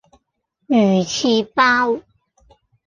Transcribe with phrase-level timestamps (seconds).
[0.67, 1.99] 魚翅包